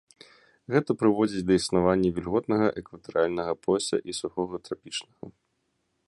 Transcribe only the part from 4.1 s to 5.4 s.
і сухога трапічнага.